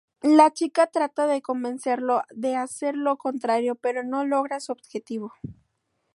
La 0.23 0.49
chica 0.51 0.87
trata 0.87 1.27
de 1.27 1.43
convencerlo 1.43 2.23
de 2.31 2.55
hacer 2.55 2.95
lo 2.95 3.17
contrario 3.19 3.75
pero 3.75 4.03
no 4.03 4.25
logra 4.25 4.59
su 4.59 4.71
objetivo. 4.71 5.31